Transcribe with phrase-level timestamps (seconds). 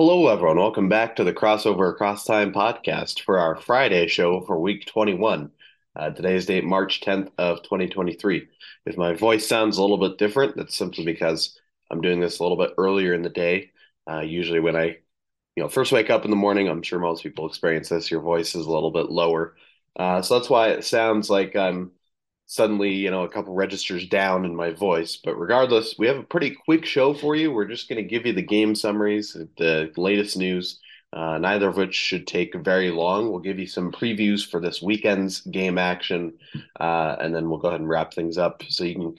[0.00, 0.56] Hello, everyone.
[0.56, 5.50] Welcome back to the Crossover Across Time podcast for our Friday show for week 21.
[5.94, 8.48] Uh, today's date, March 10th of 2023.
[8.86, 11.60] If my voice sounds a little bit different, that's simply because
[11.90, 13.72] I'm doing this a little bit earlier in the day.
[14.10, 15.00] Uh, usually when I,
[15.54, 18.22] you know, first wake up in the morning, I'm sure most people experience this, your
[18.22, 19.54] voice is a little bit lower.
[19.96, 21.90] Uh, so that's why it sounds like I'm
[22.50, 25.16] suddenly, you know, a couple registers down in my voice.
[25.22, 27.52] But regardless, we have a pretty quick show for you.
[27.52, 30.80] We're just going to give you the game summaries, the latest news,
[31.12, 33.30] uh, neither of which should take very long.
[33.30, 36.38] We'll give you some previews for this weekend's game action,
[36.80, 39.14] uh, and then we'll go ahead and wrap things up so you can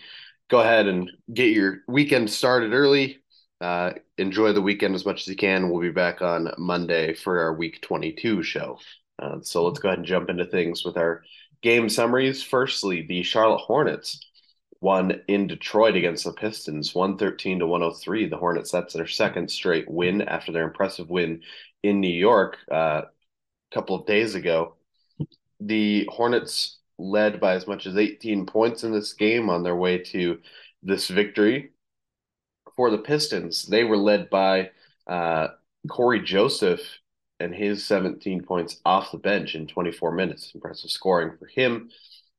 [0.50, 3.20] go ahead and get your weekend started early.
[3.62, 5.70] Uh, enjoy the weekend as much as you can.
[5.70, 8.78] We'll be back on Monday for our week 22 show.
[9.18, 11.24] Uh, so let's go ahead and jump into things with our
[11.62, 12.44] game summaries.
[12.44, 14.20] Firstly, the Charlotte Hornets
[14.82, 18.28] won in Detroit against the Pistons, 113 to 103.
[18.28, 21.42] The Hornets, that's their second straight win after their impressive win
[21.84, 24.76] in New York uh, a couple of days ago.
[25.60, 30.00] The Hornets led by as much as 18 points in this game on their way
[30.00, 30.40] to
[30.84, 31.72] this victory.
[32.76, 34.72] For the Pistons, they were led by
[35.06, 35.50] uh,
[35.90, 36.82] Cory Joseph
[37.42, 40.52] and his 17 points off the bench in 24 minutes.
[40.54, 41.90] Impressive scoring for him.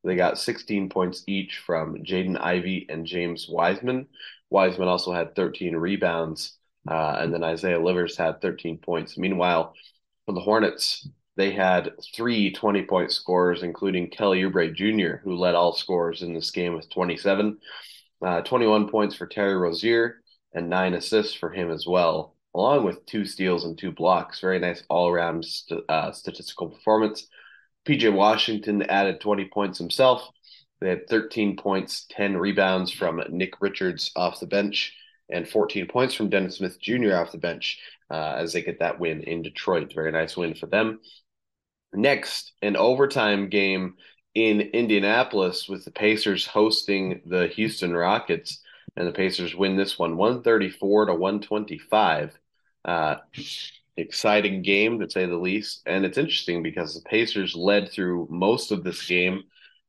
[0.05, 4.07] They got 16 points each from Jaden Ivey and James Wiseman.
[4.51, 6.57] Wiseman also had 13 rebounds,
[6.89, 9.17] uh, and then Isaiah Livers had 13 points.
[9.17, 9.75] Meanwhile,
[10.27, 15.55] for the Hornets, they had three 20 point scorers, including Kelly Oubre Jr., who led
[15.55, 17.59] all scorers in this game with 27.
[18.21, 20.21] Uh, 21 points for Terry Rozier
[20.53, 24.41] and nine assists for him as well along with two steals and two blocks.
[24.41, 27.27] Very nice all around st- uh, statistical performance.
[27.87, 30.29] PJ Washington added 20 points himself.
[30.81, 34.95] They had 13 points, 10 rebounds from Nick Richards off the bench,
[35.31, 37.15] and 14 points from Dennis Smith Jr.
[37.15, 37.79] off the bench
[38.11, 39.93] uh, as they get that win in Detroit.
[39.95, 41.01] Very nice win for them.
[41.93, 43.95] Next, an overtime game
[44.35, 48.61] in Indianapolis with the Pacers hosting the Houston Rockets,
[48.97, 52.39] and the Pacers win this one 134 to 125.
[52.85, 53.17] Uh,
[53.97, 55.83] exciting game to say the least.
[55.87, 59.43] And it's interesting because the Pacers led through most of this game.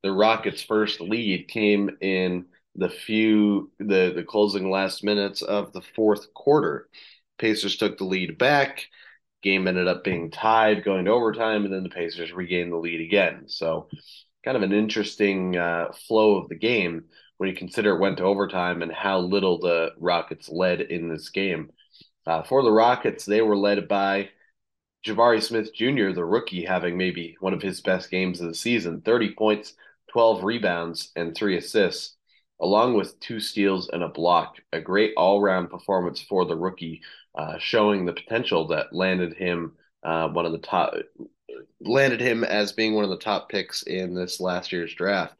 [0.03, 2.45] The Rockets' first lead came in
[2.75, 6.89] the few the the closing last minutes of the fourth quarter.
[7.37, 8.85] Pacers took the lead back.
[9.41, 13.01] Game ended up being tied, going to overtime, and then the Pacers regained the lead
[13.01, 13.43] again.
[13.47, 13.89] So,
[14.43, 17.05] kind of an interesting uh, flow of the game
[17.37, 21.29] when you consider it went to overtime and how little the Rockets led in this
[21.29, 21.71] game.
[22.25, 24.29] Uh, for the Rockets, they were led by
[25.05, 29.01] Jabari Smith Jr., the rookie, having maybe one of his best games of the season
[29.01, 29.73] 30 points,
[30.11, 32.15] 12 rebounds, and three assists,
[32.61, 34.55] along with two steals and a block.
[34.71, 37.01] A great all round performance for the rookie,
[37.35, 39.73] uh, showing the potential that landed him
[40.03, 40.93] uh, one of the top.
[41.81, 45.35] Landed him as being one of the top picks in this last year's draft.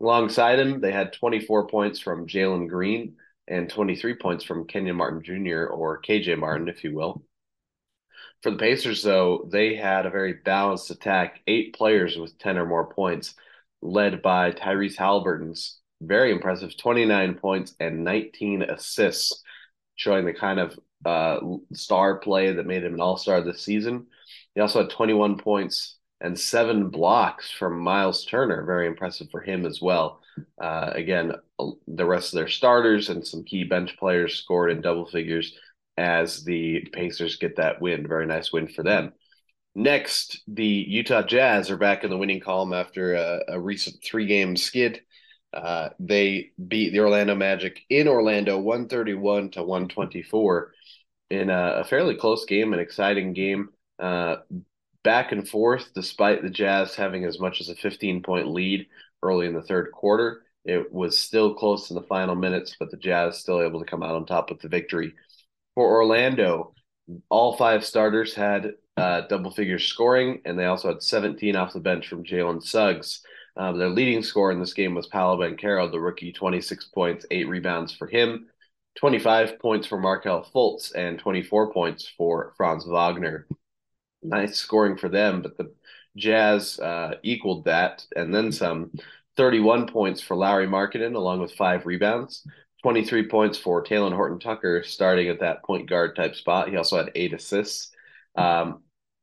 [0.00, 3.16] Alongside him, they had 24 points from Jalen Green,
[3.48, 5.66] and 23 points from Kenyon Martin Jr.
[5.66, 7.22] or KJ Martin, if you will.
[8.42, 12.66] For the Pacers, though, they had a very balanced attack, eight players with 10 or
[12.66, 13.34] more points,
[13.80, 19.42] led by Tyrese Haliburton's very impressive 29 points and 19 assists,
[19.96, 21.38] showing the kind of uh,
[21.72, 24.06] star play that made him an all star this season.
[24.54, 28.64] He also had 21 points and seven blocks from Miles Turner.
[28.64, 30.20] Very impressive for him as well.
[30.60, 31.32] Uh, again,
[31.86, 35.56] the rest of their starters and some key bench players scored in double figures
[35.96, 38.06] as the Pacers get that win.
[38.06, 39.12] Very nice win for them.
[39.74, 44.26] Next, the Utah Jazz are back in the winning column after a, a recent three
[44.26, 45.00] game skid.
[45.52, 50.72] Uh, they beat the Orlando Magic in Orlando 131 to 124
[51.30, 53.68] in a, a fairly close game, an exciting game.
[53.98, 54.36] Uh,
[55.02, 58.86] back and forth, despite the Jazz having as much as a 15 point lead
[59.22, 60.43] early in the third quarter.
[60.64, 64.02] It was still close in the final minutes, but the Jazz still able to come
[64.02, 65.14] out on top with the victory.
[65.74, 66.74] For Orlando,
[67.28, 71.80] all five starters had uh, double figure scoring, and they also had 17 off the
[71.80, 73.22] bench from Jalen Suggs.
[73.56, 77.48] Um, their leading scorer in this game was Paolo Banchero, the rookie, 26 points, eight
[77.48, 78.46] rebounds for him,
[78.96, 83.46] 25 points for Markelle Fultz, and 24 points for Franz Wagner
[84.24, 85.72] nice scoring for them, but the
[86.16, 88.92] Jazz uh, equaled that and then some.
[89.36, 92.46] 31 points for Lauri Markkanen, along with five rebounds.
[92.82, 96.68] 23 points for Talen Horton Tucker, starting at that point guard type spot.
[96.68, 97.90] He also had eight assists.
[98.36, 98.82] Um,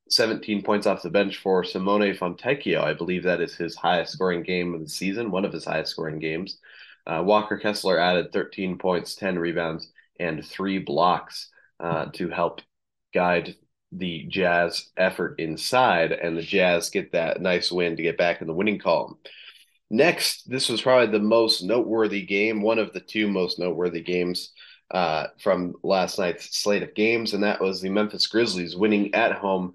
[0.09, 2.83] 17 points off the bench for Simone Fontecchio.
[2.83, 5.91] I believe that is his highest scoring game of the season, one of his highest
[5.91, 6.57] scoring games.
[7.07, 11.49] Uh, Walker Kessler added 13 points, 10 rebounds, and three blocks
[11.79, 12.61] uh, to help
[13.13, 13.55] guide
[13.91, 18.47] the Jazz effort inside, and the Jazz get that nice win to get back in
[18.47, 19.17] the winning column.
[19.93, 24.53] Next, this was probably the most noteworthy game, one of the two most noteworthy games
[24.89, 29.33] uh, from last night's slate of games, and that was the Memphis Grizzlies winning at
[29.33, 29.73] home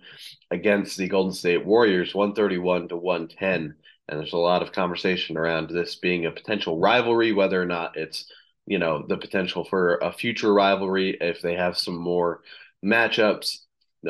[0.50, 3.74] against the Golden State Warriors, 131 to 110.
[4.08, 7.98] And there's a lot of conversation around this being a potential rivalry, whether or not
[7.98, 8.32] it's,
[8.64, 12.40] you know, the potential for a future rivalry if they have some more
[12.82, 13.58] matchups.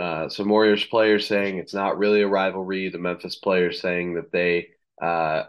[0.01, 2.91] Uh, some Warriors players saying it's not really a rivalry.
[2.91, 4.69] The Memphis players saying that they
[5.03, 5.45] uh,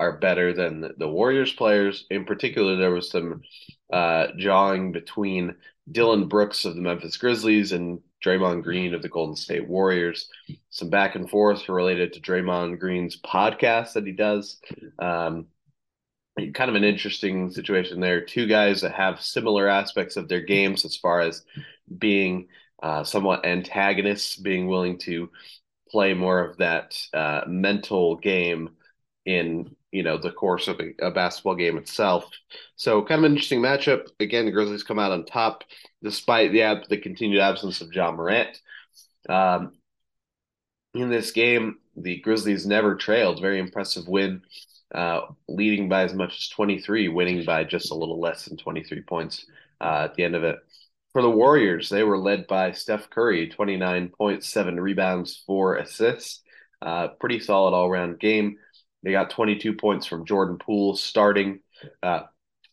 [0.00, 2.06] are better than the, Warriors players.
[2.10, 3.42] In particular, there was some
[3.92, 5.54] uh, jawing between
[5.92, 10.28] Dillon Brooks of the Memphis Grizzlies and Draymond Green of the Golden State Warriors.
[10.70, 14.58] Some back and forth related to Draymond Green's podcast that he does.
[14.98, 15.48] Um,
[16.54, 18.24] kind of an interesting situation there.
[18.24, 21.44] Two guys that have similar aspects of their games as far as
[21.98, 22.48] being
[22.82, 25.28] uh, somewhat antagonists, being willing to
[25.90, 28.70] play more of that uh, mental game
[29.26, 32.24] in you know the course of a, a, basketball game itself.
[32.76, 34.06] So kind of an interesting matchup.
[34.20, 35.64] Again, the Grizzlies come out on top
[36.02, 38.58] despite the the continued absence of Ja Morant.
[39.28, 39.72] Um,
[40.94, 43.40] in this game, the Grizzlies never trailed.
[43.40, 44.42] Very impressive win,
[44.94, 49.02] uh, leading by as much as 23, winning by just a little less than 23
[49.02, 49.46] points
[49.80, 50.56] uh, at the end of it.
[51.12, 56.42] For the Warriors, they were led by Steph Curry, 29 points, seven rebounds, four assists.
[56.80, 58.56] Uh, pretty solid all around game.
[59.02, 61.60] They got 22 points from Jordan Poole starting
[62.02, 62.22] uh,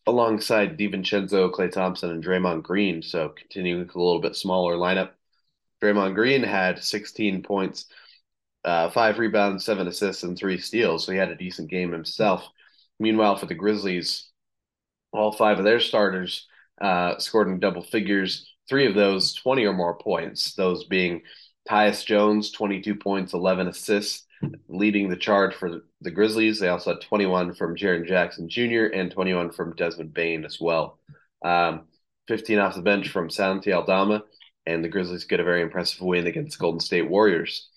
[0.05, 3.01] alongside DiVincenzo, Klay Thompson, and Draymond Green.
[3.01, 5.11] So continuing with a little bit smaller lineup.
[5.81, 7.85] Draymond Green had 16 points,
[8.65, 11.05] uh, five rebounds, seven assists, and three steals.
[11.05, 12.47] So he had a decent game himself.
[12.99, 14.29] Meanwhile, for the Grizzlies,
[15.13, 16.47] all five of their starters
[16.81, 18.53] uh, scored in double figures.
[18.67, 21.21] Three of those, 20 or more points, those being
[21.69, 24.25] Tyus Jones, 22 points, 11 assists,
[24.67, 26.59] leading the charge for the Grizzlies.
[26.59, 28.85] They also had 21 from Jaren Jackson Jr.
[28.93, 30.99] and 21 from Desmond Bane as well.
[31.43, 31.87] Um,
[32.27, 34.23] 15 off the bench from Santi Aldama,
[34.65, 37.69] and the Grizzlies get a very impressive win against the Golden State Warriors.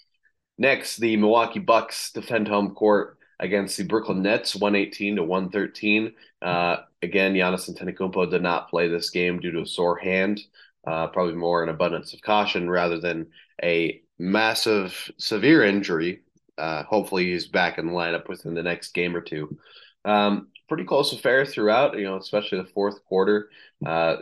[0.59, 6.13] Next, the Milwaukee Bucks defend home court against the Brooklyn Nets, 118 to 113.
[6.43, 10.41] Uh, again, Giannis Antetokounmpo did not play this game due to a sore hand.
[10.87, 13.27] Uh, probably more an abundance of caution rather than
[13.63, 16.21] a massive, severe injury
[16.61, 19.59] uh, hopefully he's back in the lineup within the next game or two.
[20.05, 23.49] Um, pretty close affair throughout, you know, especially the fourth quarter.
[23.85, 24.17] Uh,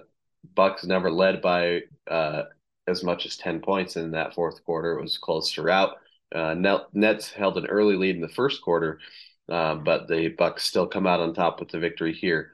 [0.54, 2.44] Bucks never led by uh,
[2.86, 4.98] as much as 10 points in that fourth quarter.
[4.98, 5.96] It was close throughout.
[6.32, 6.54] Uh,
[6.92, 9.00] Nets held an early lead in the first quarter,
[9.48, 12.52] uh, but the Bucks still come out on top with the victory here.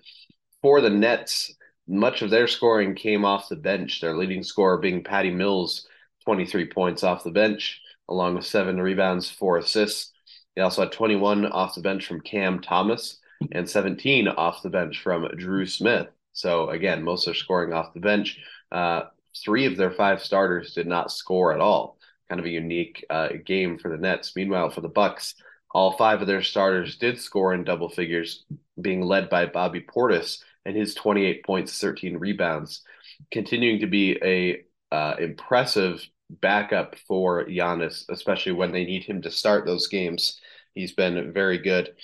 [0.63, 1.55] For the Nets,
[1.87, 4.01] much of their scoring came off the bench.
[4.01, 5.87] Their leading scorer being Patty Mills,
[6.25, 10.13] 23 points off the bench along with seven rebounds, four assists.
[10.55, 13.19] He also had 21 off the bench from Cam Thomas
[13.53, 16.09] and 17 off the bench from Drew Smith.
[16.33, 18.39] So again, most are scoring off the bench.
[18.71, 19.03] Uh,
[19.45, 21.99] three of their five starters did not score at all.
[22.29, 24.35] Kind of a unique uh, game for the Nets.
[24.35, 25.35] Meanwhile, for the Bucks,
[25.71, 28.45] all five of their starters did score in double figures,
[28.81, 32.83] being led by Bobby Portis and his 28 points, 13 rebounds,
[33.31, 34.65] continuing to be a
[34.95, 36.07] uh, impressive
[36.41, 40.41] backup for Giannis, especially when they need him to start those games.
[40.75, 41.95] He's been very good.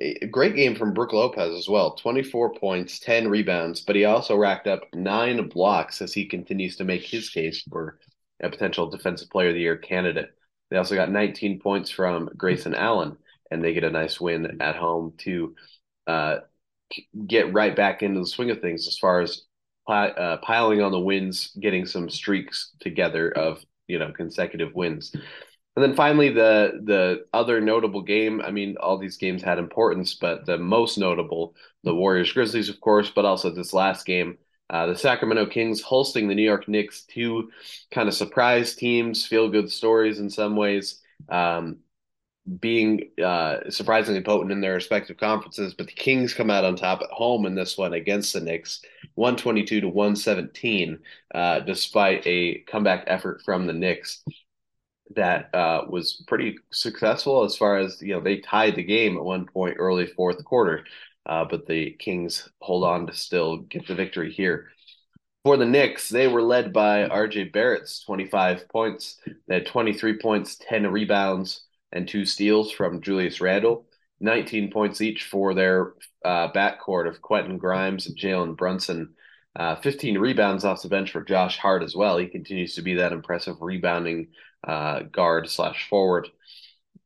[0.00, 4.36] A great game from Brook Lopez as well 24 points, 10 rebounds, but he also
[4.36, 7.98] racked up nine blocks as he continues to make his case for
[8.40, 10.30] a potential Defensive Player of the Year candidate.
[10.70, 13.16] They also got 19 points from Grayson Allen,
[13.50, 15.54] and they get a nice win at home to
[16.06, 16.36] uh,
[17.26, 19.42] get right back into the swing of things as far as
[19.88, 25.12] uh, piling on the wins, getting some streaks together of you know consecutive wins.
[25.76, 28.40] And then finally, the the other notable game.
[28.40, 31.54] I mean, all these games had importance, but the most notable,
[31.84, 36.28] the Warriors Grizzlies, of course, but also this last game, uh, the Sacramento Kings hosting
[36.28, 37.50] the New York Knicks, two
[37.90, 41.00] kind of surprise teams, feel good stories in some ways.
[41.28, 41.78] Um,
[42.58, 47.00] being uh, surprisingly potent in their respective conferences, but the Kings come out on top
[47.02, 48.80] at home in this one against the Knicks,
[49.14, 50.98] 122 to 117,
[51.34, 54.22] uh, despite a comeback effort from the Knicks
[55.16, 59.24] that uh, was pretty successful as far as, you know, they tied the game at
[59.24, 60.84] one point early fourth quarter,
[61.26, 64.68] uh, but the Kings hold on to still get the victory here.
[65.44, 69.18] For the Knicks, they were led by RJ Barrett's 25 points.
[69.48, 73.86] They had 23 points, 10 rebounds and two steals from Julius Randle.
[74.20, 79.14] 19 points each for their uh, backcourt of Quentin Grimes and Jalen Brunson.
[79.56, 82.18] Uh, 15 rebounds off the bench for Josh Hart as well.
[82.18, 84.28] He continues to be that impressive rebounding
[84.62, 86.28] uh, guard slash forward.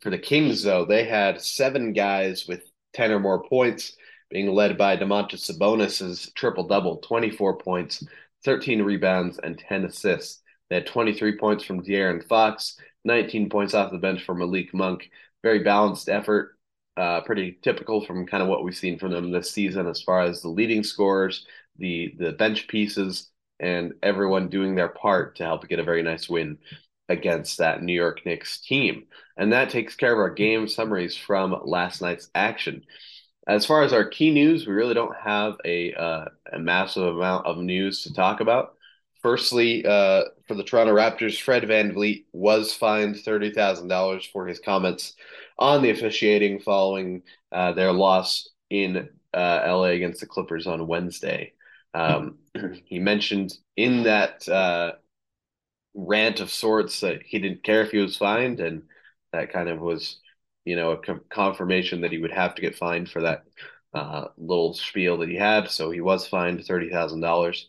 [0.01, 3.97] For the Kings, though, they had seven guys with 10 or more points,
[4.31, 8.05] being led by Domantas Sabonis's triple double 24 points,
[8.45, 10.43] 13 rebounds, and 10 assists.
[10.69, 15.11] They had 23 points from De'Aaron Fox, 19 points off the bench for Malik Monk.
[15.43, 16.54] Very balanced effort,
[16.97, 20.23] uh, pretty typical from kind of what we've seen from them this season as far
[20.23, 21.47] as the leading scorers,
[21.79, 26.29] the the bench pieces, and everyone doing their part to help get a very nice
[26.29, 26.59] win
[27.09, 29.05] against that New York Knicks team.
[29.37, 32.85] And that takes care of our game summaries from last night's action.
[33.47, 37.47] As far as our key news, we really don't have a uh, a massive amount
[37.47, 38.75] of news to talk about.
[39.25, 44.59] Firstly, uh, for the Toronto Raptors, Fred VanVleet was fined thirty thousand dollars for his
[44.59, 45.15] comments
[45.59, 51.55] on the officiating following uh, their loss in uh, LA against the Clippers on Wednesday.
[51.95, 52.37] Um,
[52.85, 54.93] he mentioned in that uh,
[55.95, 58.83] rant of sorts that he didn't care if he was fined, and
[59.33, 60.21] that kind of was,
[60.67, 63.45] you know, a confirmation that he would have to get fined for that
[63.95, 65.71] uh, little spiel that he had.
[65.71, 67.67] So he was fined thirty thousand dollars.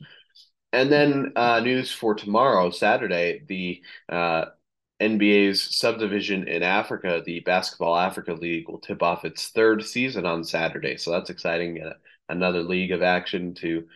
[0.75, 4.47] And then uh, news for tomorrow, Saturday, the uh,
[4.99, 10.43] NBA's subdivision in Africa, the Basketball Africa League, will tip off its third season on
[10.43, 10.97] Saturday.
[10.97, 11.81] So that's exciting.
[11.81, 11.93] Uh,
[12.27, 13.87] another league of action to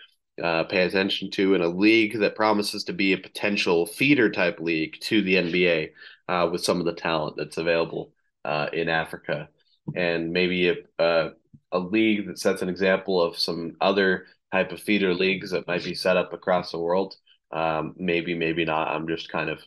[0.42, 4.62] uh, pay attention to in a league that promises to be a potential feeder type
[4.62, 5.92] league to the NBA
[6.30, 8.14] uh, with some of the talent that's available
[8.46, 9.50] uh, in Africa,
[9.98, 11.32] and maybe a, a,
[11.74, 15.84] a league that sets an example of some other type of feeder leagues that might
[15.84, 17.16] be set up across the world.
[17.52, 18.90] Um, maybe, maybe not.
[18.90, 19.60] I'm just kind of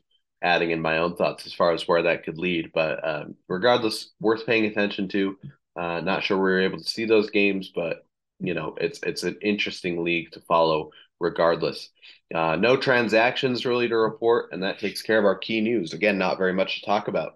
[0.43, 2.71] adding in my own thoughts as far as where that could lead.
[2.75, 5.39] But um, regardless, worth paying attention to.
[5.75, 8.05] Uh, not sure we were able to see those games, but
[8.41, 11.91] you know, it's it's an interesting league to follow regardless.
[12.35, 15.93] Uh, no transactions really to report, and that takes care of our key news.
[15.93, 17.35] Again, not very much to talk about.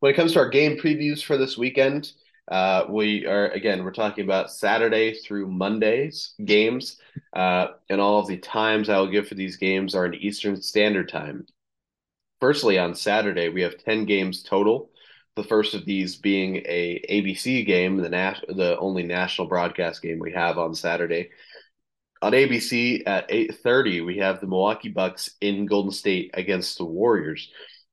[0.00, 2.12] When it comes to our game previews for this weekend,
[2.50, 6.98] uh, we are again we're talking about Saturday through Monday's games,
[7.32, 10.60] uh, and all of the times I will give for these games are in Eastern
[10.60, 11.46] Standard Time.
[12.40, 14.90] Firstly, on Saturday we have ten games total.
[15.36, 20.18] The first of these being a ABC game, the nas- the only national broadcast game
[20.18, 21.30] we have on Saturday.
[22.20, 27.50] On ABC at 8:30, we have the Milwaukee Bucks in Golden State against the Warriors.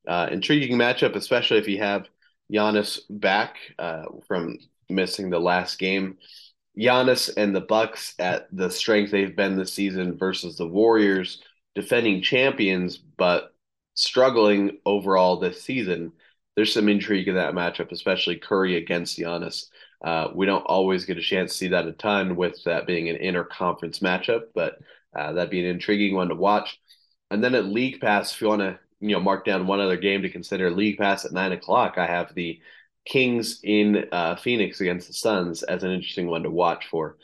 [0.08, 2.10] Uh, intriguing matchup, especially if you have
[2.52, 4.58] Giannis back uh, from
[4.90, 6.18] missing the last game.
[6.78, 11.42] Giannis and the Bucks at the strength they've been this season versus the Warriors,
[11.76, 13.54] defending champions, but
[13.96, 16.12] struggling overall this season
[16.58, 19.68] there's some intrigue in that matchup, especially Curry against Giannis.
[20.04, 23.10] Uh, we don't always get a chance to see that a ton with that being
[23.10, 24.80] an interconference matchup, but
[25.16, 26.80] uh, that'd be an intriguing one to watch.
[27.30, 29.98] And then at League Pass, if you want to, you know, mark down one other
[29.98, 32.60] game to consider, League Pass at nine o'clock, I have the
[33.06, 37.18] Kings in uh, Phoenix against the Suns as an interesting one to watch for.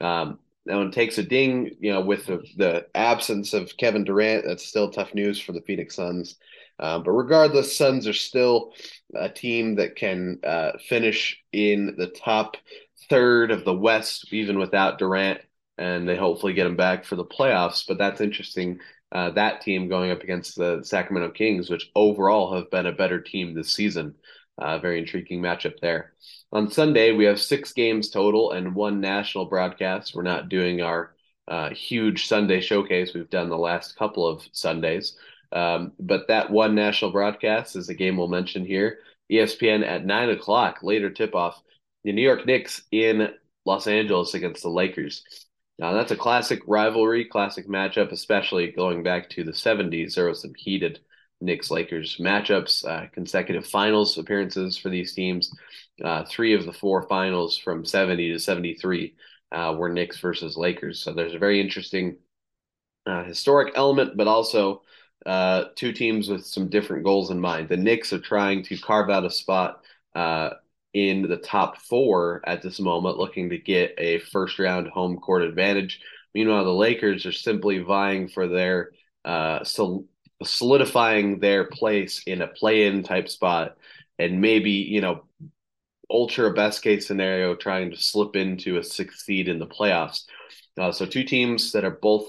[0.00, 4.44] Um, now it takes a ding, you know, with the, the absence of Kevin Durant.
[4.44, 6.36] That's still tough news for the Phoenix Suns.
[6.80, 8.72] Um, but regardless, Suns are still
[9.14, 12.56] a team that can uh, finish in the top
[13.08, 15.40] third of the West, even without Durant,
[15.78, 17.84] and they hopefully get him back for the playoffs.
[17.86, 18.78] But that's interesting.
[19.10, 23.20] Uh, that team going up against the Sacramento Kings, which overall have been a better
[23.20, 24.14] team this season.
[24.58, 26.12] Uh, very intriguing matchup there.
[26.52, 30.14] On Sunday, we have six games total and one national broadcast.
[30.14, 31.14] We're not doing our
[31.46, 35.16] uh, huge Sunday showcase we've done the last couple of Sundays.
[35.52, 38.98] Um, but that one national broadcast is a game we'll mention here.
[39.32, 41.62] ESPN at nine o'clock, later tip off.
[42.04, 43.30] The New York Knicks in
[43.64, 45.24] Los Angeles against the Lakers.
[45.78, 50.14] Now, that's a classic rivalry, classic matchup, especially going back to the 70s.
[50.14, 51.00] There was some heated
[51.40, 55.54] Knicks Lakers matchups, uh, consecutive finals appearances for these teams.
[56.02, 59.14] Uh, three of the four finals from 70 to 73
[59.52, 61.00] uh, were Knicks versus Lakers.
[61.00, 62.16] So there's a very interesting
[63.06, 64.82] uh, historic element, but also
[65.26, 67.68] uh, two teams with some different goals in mind.
[67.68, 70.50] The Knicks are trying to carve out a spot uh,
[70.94, 75.42] in the top four at this moment, looking to get a first round home court
[75.42, 76.00] advantage.
[76.34, 78.90] Meanwhile, the Lakers are simply vying for their
[79.24, 80.06] uh, sol-
[80.42, 83.76] solidifying their place in a play in type spot
[84.18, 85.24] and maybe, you know,
[86.10, 90.24] ultra best case scenario trying to slip into a sixth seed in the playoffs.
[90.78, 92.28] Uh, so, two teams that are both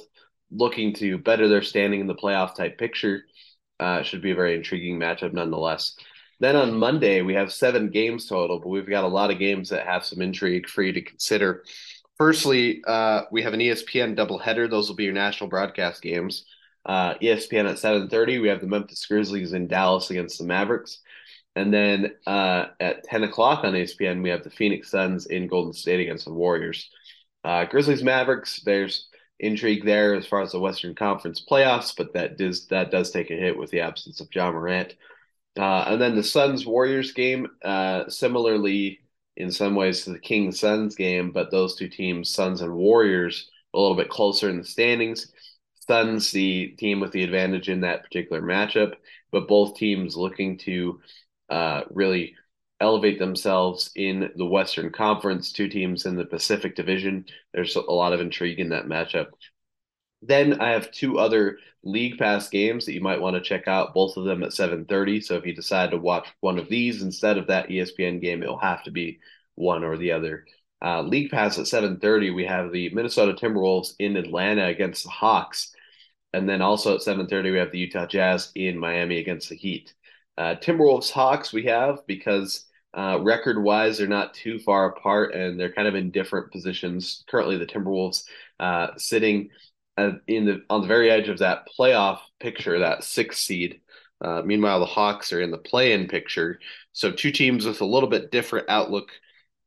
[0.52, 3.24] looking to better their standing in the playoff type picture.
[3.80, 5.96] Uh, should be a very intriguing matchup nonetheless.
[6.40, 9.70] Then on Monday, we have seven games total, but we've got a lot of games
[9.70, 11.64] that have some intrigue for you to consider.
[12.18, 14.70] Firstly, uh, we have an ESPN doubleheader.
[14.70, 16.46] Those will be your national broadcast games.
[16.86, 21.00] Uh, ESPN at 7:30, we have the Memphis Grizzlies in Dallas against the Mavericks.
[21.56, 25.74] And then uh, at 10 o'clock on ESPN, we have the Phoenix Suns in Golden
[25.74, 26.90] State against the Warriors.
[27.44, 29.08] Uh, Grizzlies Mavericks, there's
[29.40, 33.32] intrigue there as far as the Western Conference playoffs, but that does that does take
[33.32, 34.96] a hit with the absence of Ja Morant.
[35.58, 39.00] Uh, and then the Suns Warriors game, uh, similarly
[39.36, 43.50] in some ways to the Kings Suns game, but those two teams, Suns and Warriors,
[43.74, 45.32] a little bit closer in the standings.
[45.88, 48.94] Suns, the team with the advantage in that particular matchup,
[49.32, 51.02] but both teams looking to
[51.50, 52.36] uh, really
[52.80, 57.26] elevate themselves in the Western Conference, two teams in the Pacific Division.
[57.54, 59.28] There's a lot of intrigue in that matchup.
[60.22, 63.94] Then I have two other League Pass games that you might want to check out,
[63.94, 65.22] both of them at 7:30.
[65.22, 68.58] So if you decide to watch one of these instead of that ESPN game, it'll
[68.60, 69.20] have to be
[69.56, 70.46] one or the other.
[70.82, 75.74] Uh, League Pass at 7:30, we have the Minnesota Timberwolves in Atlanta against the Hawks,
[76.34, 79.94] and then also at 7:30 we have the Utah Jazz in Miami against the Heat.
[80.38, 82.66] Uh, Timberwolves Hawks we have because
[82.98, 87.24] uh, record wise, they're not too far apart and they're kind of in different positions.
[87.30, 88.24] Currently, the Timberwolves
[88.60, 89.50] uh, sitting
[90.28, 93.82] in the on the very edge of that playoff picture, that sixth seed.
[94.22, 96.60] Uh, meanwhile, the Hawks are in the play-in picture.
[96.92, 99.12] So two teams with a little bit different outlook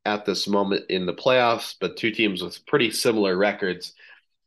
[0.04, 3.94] at this moment in the playoffs, but two teams with pretty similar records,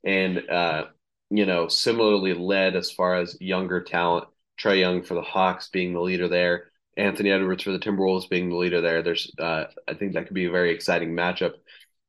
[0.04, 0.86] and uh,
[1.30, 4.27] you know similarly led as far as younger talent.
[4.60, 6.72] Trae Young for the Hawks being the leader there.
[6.98, 9.01] Anthony Edwards for the Timberwolves being the leader there.
[9.01, 11.56] There's, uh, I think that could be a very exciting matchup.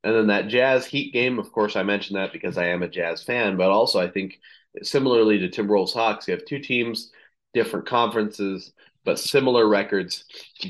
[0.06, 2.88] And then that Jazz Heat game, of course, I mentioned that because I am a
[2.88, 4.38] Jazz fan, but also I think
[4.80, 7.10] similarly to Timberwolves Hawks, you have two teams,
[7.54, 8.72] different conferences,
[9.04, 10.25] but similar records,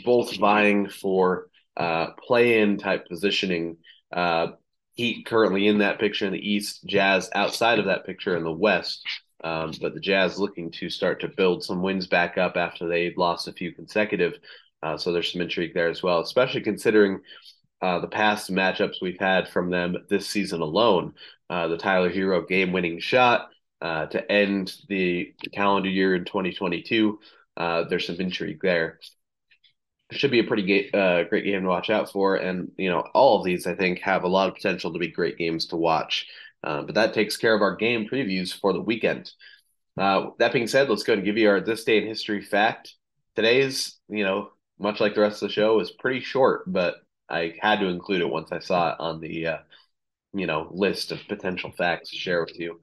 [0.06, 3.76] both vying for uh, play-in type positioning.
[4.10, 4.52] Uh,
[4.94, 8.50] Heat currently in that picture in the East, Jazz outside of that picture in the
[8.50, 9.02] West.
[9.44, 13.12] Um, but the Jazz looking to start to build some wins back up after they
[13.18, 14.38] lost a few consecutive.
[14.82, 17.20] Uh, so there's some intrigue there as well, especially considering
[17.82, 21.14] uh, the past matchups we've had from them this season alone.
[21.48, 23.48] Uh, the Tyler Herro game winning shot
[23.80, 27.18] uh, to end the calendar year in 2022.
[27.56, 28.98] Uh, there's some intrigue there.
[30.12, 32.36] Should be a pretty great, uh, great game to watch out for.
[32.36, 35.08] And, you know, all of these, I think, have a lot of potential to be
[35.08, 36.26] great games to watch.
[36.62, 39.32] Uh, but that takes care of our game previews for the weekend.
[39.96, 42.94] That being said, let's go and give you our this day in history fact.
[43.34, 46.96] Today's, you know, much like the rest of the show, is pretty short, but
[47.28, 49.58] I had to include it once I saw it on the, uh,
[50.32, 52.80] you know, list of potential facts to share with you.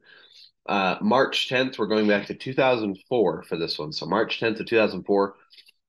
[0.67, 3.91] Uh, March 10th, we're going back to 2004 for this one.
[3.91, 5.35] So March 10th of 2004,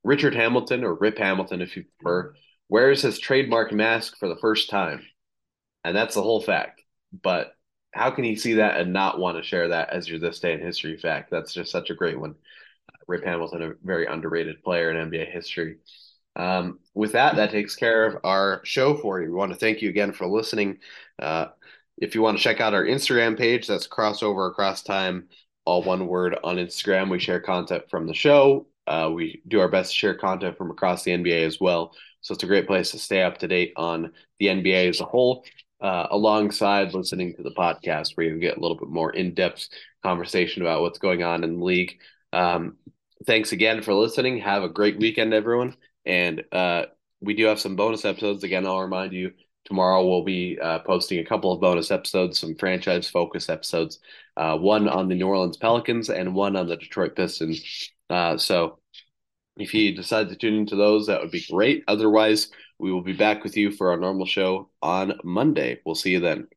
[0.02, 2.34] Richard Hamilton, or Rip Hamilton if you prefer,
[2.68, 5.02] wears his trademark mask for the first time.
[5.84, 6.82] And that's the whole fact.
[7.22, 7.54] But
[7.92, 10.52] how can you see that and not want to share that as your this day
[10.52, 11.30] in history fact?
[11.30, 12.34] That's just such a great one.
[13.06, 15.78] Rip Hamilton, a very underrated player in NBA history.
[16.36, 19.28] Um, with that, that takes care of our show for you.
[19.28, 20.78] We want to thank you again for listening.
[21.18, 21.46] Uh,
[21.96, 25.28] if you want to check out our Instagram page, that's crossover across time,
[25.64, 27.10] all one word on Instagram.
[27.10, 28.66] We share content from the show.
[28.86, 31.94] Uh, we do our best to share content from across the NBA as well.
[32.20, 35.04] So it's a great place to stay up to date on the NBA as a
[35.04, 35.44] whole
[35.80, 39.68] uh, alongside listening to the podcast where you get a little bit more in-depth
[40.02, 41.98] conversation about what's going on in the league.
[42.32, 42.76] Um,
[43.26, 44.38] thanks again for listening.
[44.38, 45.76] Have a great weekend, everyone.
[46.06, 46.86] And uh,
[47.20, 48.44] we do have some bonus episodes.
[48.44, 49.32] Again, I'll remind you
[49.64, 53.98] tomorrow we'll be uh, posting a couple of bonus episodes, some franchise focused episodes,
[54.36, 57.90] uh, one on the New Orleans Pelicans and one on the Detroit Pistons.
[58.10, 58.78] Uh, so
[59.56, 61.84] if you decide to tune into those, that would be great.
[61.88, 65.80] Otherwise, we will be back with you for our normal show on Monday.
[65.84, 66.48] We'll see you then.